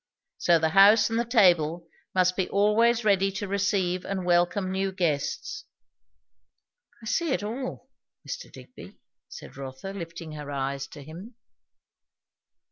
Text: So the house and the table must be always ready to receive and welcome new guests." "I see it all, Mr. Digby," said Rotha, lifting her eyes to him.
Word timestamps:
So 0.39 0.57
the 0.57 0.69
house 0.69 1.11
and 1.11 1.19
the 1.19 1.25
table 1.25 1.87
must 2.15 2.35
be 2.35 2.49
always 2.49 3.05
ready 3.05 3.31
to 3.33 3.47
receive 3.47 4.03
and 4.03 4.25
welcome 4.25 4.71
new 4.71 4.91
guests." 4.91 5.65
"I 7.03 7.05
see 7.05 7.33
it 7.33 7.43
all, 7.43 7.87
Mr. 8.27 8.51
Digby," 8.51 8.97
said 9.29 9.57
Rotha, 9.57 9.93
lifting 9.93 10.31
her 10.31 10.49
eyes 10.49 10.87
to 10.87 11.03
him. 11.03 11.35